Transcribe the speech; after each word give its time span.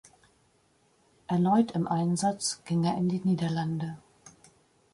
Erneut 1.27 1.73
im 1.73 1.85
Einsatz 1.87 2.63
ging 2.65 2.83
er 2.85 2.97
in 2.97 3.07
die 3.07 3.19
Niederlande. 3.23 3.99